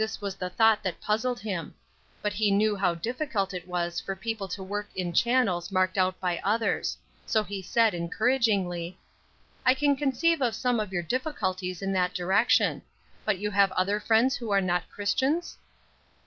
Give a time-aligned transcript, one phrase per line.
[0.03, 1.75] This was the thought that puzzled him.
[2.23, 6.19] But he knew how difficult it was for people to work in channels marked out
[6.19, 6.97] by others.
[7.27, 8.97] So he said, encouragingly:
[9.63, 12.81] "I can conceive of some of your difficulties in that direction.
[13.25, 15.59] But you have other friends who are not Christians?"